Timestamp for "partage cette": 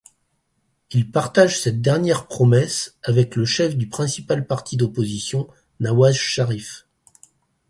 1.11-1.79